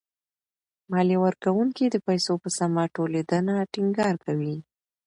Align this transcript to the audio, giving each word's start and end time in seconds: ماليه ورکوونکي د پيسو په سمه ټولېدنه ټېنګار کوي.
ماليه 0.91 1.17
ورکوونکي 1.25 1.83
د 1.89 1.95
پيسو 2.07 2.33
په 2.43 2.49
سمه 2.57 2.81
ټولېدنه 2.95 3.53
ټېنګار 3.73 4.15
کوي. 4.25 4.55